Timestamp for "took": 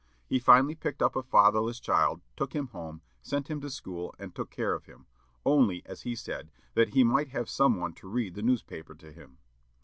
2.35-2.53, 4.33-4.49